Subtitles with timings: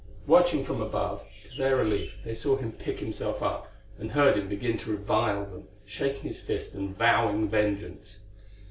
[0.25, 4.49] Watching from above, to their relief they saw him pick himself up, and heard him
[4.49, 8.17] begin to revile them, shaking his fist and vowing vengeance.